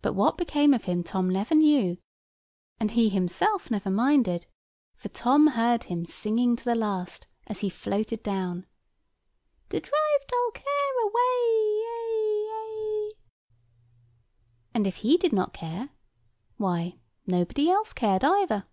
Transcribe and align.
But 0.00 0.14
what 0.14 0.38
became 0.38 0.72
of 0.72 0.84
him 0.84 1.02
Tom 1.04 1.28
never 1.28 1.54
knew, 1.54 1.98
and 2.80 2.92
he 2.92 3.10
himself 3.10 3.70
never 3.70 3.90
minded; 3.90 4.46
for 4.96 5.10
Tom 5.10 5.48
heard 5.48 5.84
him 5.84 6.06
singing 6.06 6.56
to 6.56 6.64
the 6.64 6.74
last, 6.74 7.26
as 7.46 7.60
he 7.60 7.68
floated 7.68 8.22
down— 8.22 8.64
"To 9.68 9.80
drive 9.80 9.92
dull 10.28 10.50
care 10.52 11.00
away 11.02 11.44
ay 11.92 12.48
ay!" 12.54 13.12
And 14.72 14.86
if 14.86 14.96
he 15.04 15.18
did 15.18 15.34
not 15.34 15.52
care, 15.52 15.90
why 16.56 16.98
nobody 17.26 17.68
else 17.68 17.92
cared 17.92 18.24
either. 18.24 18.64